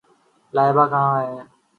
[0.53, 1.35] لائبہ کہاں ہے؟